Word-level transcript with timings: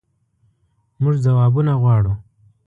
مونږ 1.01 1.15
ځوابونه 1.25 1.73
غواړو 1.81 2.13